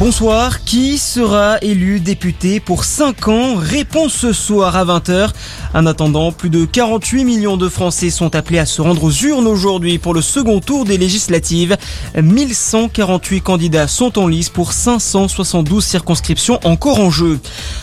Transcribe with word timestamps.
Bonsoir, 0.00 0.64
qui 0.64 0.98
sera 0.98 1.58
élu 1.62 2.00
député 2.00 2.58
pour 2.58 2.82
5 2.82 3.28
ans 3.28 3.54
Réponse 3.54 4.12
ce 4.12 4.32
soir 4.32 4.74
à 4.74 4.84
20h. 4.84 5.30
En 5.72 5.86
attendant, 5.86 6.32
plus 6.32 6.50
de 6.50 6.64
48 6.64 7.24
millions 7.24 7.56
de 7.56 7.68
Français 7.68 8.10
sont 8.10 8.34
appelés 8.34 8.58
à 8.58 8.66
se 8.66 8.82
rendre 8.82 9.04
aux 9.04 9.12
urnes 9.12 9.46
aujourd'hui 9.46 9.98
pour 9.98 10.12
le 10.12 10.20
second 10.20 10.58
tour 10.58 10.84
des 10.84 10.98
législatives. 10.98 11.76
1148 12.20 13.40
candidats 13.40 13.86
sont 13.86 14.18
en 14.18 14.26
lice 14.26 14.48
pour 14.48 14.72
572 14.72 15.84
circonscriptions 15.84 16.58
encore 16.64 16.98
en 16.98 17.10
jeu. 17.10 17.38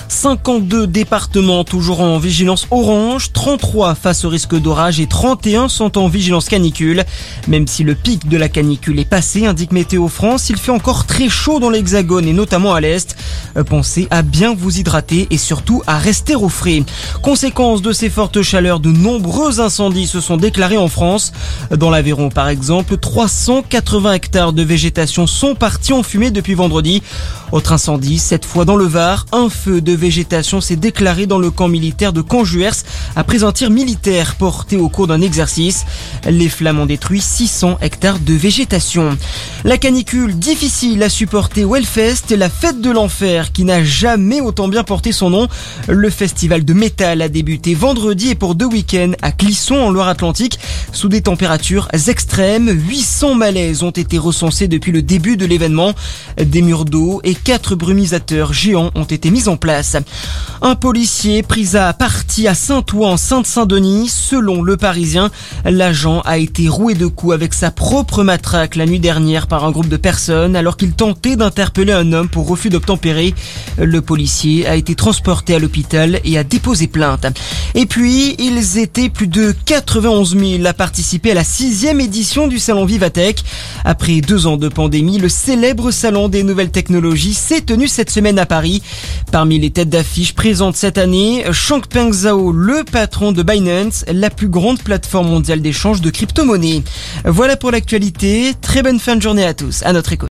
52 0.10 0.88
départements 0.88 1.64
toujours 1.64 2.02
en 2.02 2.18
vigilance 2.18 2.68
orange, 2.72 3.32
33 3.32 3.96
face 3.96 4.26
au 4.26 4.30
risque 4.30 4.56
d'orage 4.56 5.00
et 5.00 5.08
31 5.08 5.70
sont 5.70 5.98
en 5.98 6.10
vigilance 6.10 6.50
canicule. 6.50 7.06
Même 7.48 7.68
si 7.68 7.86
le 7.86 7.96
pic 7.96 8.28
de 8.28 8.36
la 8.36 8.50
canicule 8.50 9.00
est 9.00 9.06
passé, 9.06 9.46
indique 9.46 9.72
Météo 9.72 10.10
France, 10.10 10.50
il 10.50 10.58
fait 10.58 10.72
encore 10.72 11.06
très 11.06 11.30
chaud 11.30 11.62
dans 11.62 11.70
l'Hexagone 11.70 12.01
et 12.02 12.34
notamment 12.34 12.74
à 12.74 12.82
l'Est. 12.82 13.16
Euh, 13.58 13.64
pensez 13.64 14.08
à 14.10 14.22
bien 14.22 14.56
vous 14.56 14.80
hydrater 14.80 15.28
et 15.30 15.38
surtout 15.38 15.84
à 15.88 15.98
rester 15.98 16.36
au 16.36 16.50
frais. 16.50 16.84
Conséquence 17.22 17.82
de 17.82 17.94
ces 17.94 18.10
fortes 18.10 18.42
chaleurs, 18.42 18.80
de 18.80 18.92
nombreux 18.92 19.60
incendies 19.60 20.08
se 20.08 20.20
sont 20.20 20.38
déclarés 20.38 20.78
en 20.78 20.88
France. 20.88 21.32
Dans 21.76 21.90
l'Aveyron 21.90 22.30
par 22.30 22.50
exemple, 22.50 22.98
380 22.98 24.14
hectares 24.14 24.54
de 24.54 24.64
végétation 24.64 25.28
sont 25.28 25.56
partis 25.56 25.94
en 25.94 26.04
fumée 26.04 26.32
depuis 26.32 26.56
vendredi. 26.56 27.04
Autre 27.52 27.74
incendie, 27.74 28.18
cette 28.18 28.46
fois 28.46 28.64
dans 28.64 28.78
le 28.78 28.86
Var, 28.86 29.26
un 29.34 29.50
feu 29.50 29.82
de 29.82 29.92
végétation 29.92 30.62
s'est 30.62 30.78
déclaré 30.78 31.26
dans 31.26 31.38
le 31.38 31.52
camp 31.52 31.68
militaire 31.68 32.14
de 32.14 32.22
Canjuers 32.22 32.86
après 33.16 33.44
un 33.44 33.52
tir 33.52 33.70
militaire 33.70 34.36
porté 34.36 34.78
au 34.78 34.88
cours 34.88 35.08
d'un 35.08 35.22
exercice. 35.22 35.86
Les 36.26 36.48
flammes 36.48 36.80
ont 36.80 36.86
détruit 36.86 37.22
600 37.22 37.78
hectares 37.82 38.20
de 38.20 38.34
végétation. 38.34 39.18
La 39.66 39.78
canicule 39.78 40.40
difficile 40.40 41.04
à 41.04 41.10
supporter 41.10 41.66
au 41.66 41.76
La 41.94 42.50
fête 42.50 42.80
de 42.80 42.90
l'enfer 42.90 43.52
qui 43.52 43.66
n'a 43.66 43.84
jamais 43.84 44.40
autant 44.40 44.70
bien 44.70 44.86
porté 44.86 45.12
son 45.12 45.30
nom. 45.30 45.50
Le 45.90 46.10
festival 46.10 46.64
de 46.64 46.74
métal 46.74 47.22
a 47.22 47.28
débuté 47.28 47.74
vendredi 47.74 48.30
et 48.30 48.36
pour 48.36 48.56
deux 48.56 48.66
week-ends 48.66 49.12
à 49.22 49.34
Clisson 49.34 49.76
en 49.76 49.90
Loire-Atlantique 49.90 50.58
sous 50.94 51.10
des 51.10 51.22
températures 51.22 51.90
extrêmes. 52.08 52.70
800 52.70 53.36
malaises 53.36 53.84
ont 53.84 53.92
été 53.92 54.18
recensés 54.18 54.70
depuis 54.70 54.94
le 54.94 55.02
début 55.02 55.36
de 55.36 55.46
l'événement. 55.46 55.92
Des 56.38 56.62
murs 56.62 56.86
d'eau 56.86 57.20
et 57.26 57.36
quatre 57.36 57.76
brumisateurs 57.76 58.54
géants 58.54 58.92
ont 58.96 59.04
été 59.04 59.30
mis 59.30 59.50
en 59.50 59.58
place. 59.58 59.98
Un 60.62 60.76
policier 60.76 61.44
pris 61.44 61.76
à 61.76 61.92
partie 61.92 62.48
à 62.48 62.54
Saint-Ouen 62.54 63.12
en 63.12 63.18
Sainte-Saint-Denis. 63.18 64.08
Selon 64.08 64.62
le 64.62 64.78
Parisien, 64.78 65.30
l'agent 65.66 66.22
a 66.22 66.38
été 66.38 66.70
roué 66.70 66.94
de 66.94 67.08
coups 67.08 67.34
avec 67.34 67.54
sa 67.54 67.70
propre 67.70 68.24
matraque 68.24 68.78
la 68.78 68.86
nuit 68.86 69.00
dernière 69.00 69.48
par 69.48 69.66
un 69.66 69.72
groupe 69.72 69.90
de 69.90 69.98
personnes 69.98 70.56
alors 70.56 70.78
qu'il 70.78 70.94
tentait 70.94 71.36
d'interpeller 71.36 71.81
un 71.90 72.14
homme 72.14 72.30
pour 72.30 72.48
refus 72.48 72.70
d'obtempérer. 72.70 73.34
Le 73.78 74.02
policier 74.02 74.68
a 74.68 74.76
été 74.76 74.94
transporté 74.94 75.56
à 75.56 75.60
l'hôpital 75.60 76.20
et 76.24 76.38
a 76.38 76.44
déposé 76.44 76.88
plainte. 76.88 77.26
Et 77.74 77.86
puis, 77.86 78.36
ils 78.38 78.78
étaient 78.78 79.10
plus 79.10 79.28
de 79.28 79.56
91 79.66 80.38
000 80.38 80.66
à 80.66 80.74
participer 80.74 81.32
à 81.32 81.36
la 81.36 81.44
sixième 81.44 82.00
édition 82.00 82.48
du 82.48 82.60
salon 82.60 82.86
Vivatech. 82.86 83.44
Après 83.86 84.22
deux 84.22 84.46
ans 84.46 84.58
de 84.58 84.68
pandémie, 84.68 85.18
le 85.18 85.30
célèbre 85.30 85.92
salon 85.92 86.28
des 86.28 86.44
nouvelles 86.44 86.72
technologies 86.72 87.34
s'est 87.34 87.62
tenu 87.62 87.88
cette 87.88 88.10
semaine 88.10 88.38
à 88.38 88.46
Paris. 88.46 88.84
Parmi 89.32 89.58
les 89.58 89.72
têtes 89.72 89.90
d'affiche 89.90 90.34
présentes 90.34 90.76
cette 90.76 90.98
année, 90.98 91.46
Changpeng 91.52 92.12
Zhao, 92.12 92.52
le 92.52 92.84
patron 92.84 93.32
de 93.32 93.42
Binance, 93.42 94.04
la 94.12 94.30
plus 94.30 94.50
grande 94.50 94.82
plateforme 94.82 95.30
mondiale 95.30 95.62
d'échange 95.62 96.02
de 96.02 96.10
crypto-monnaies. 96.10 96.84
Voilà 97.26 97.56
pour 97.56 97.72
l'actualité. 97.72 98.54
Très 98.62 98.84
bonne 98.84 99.00
fin 99.00 99.16
de 99.16 99.22
journée 99.22 99.46
à 99.46 99.54
tous. 99.54 99.82
À 99.84 99.94
notre 99.94 100.12
écoute. 100.14 100.20